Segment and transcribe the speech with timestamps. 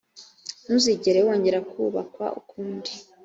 [0.63, 2.91] ntuzigere wongera kubakwa ukundi.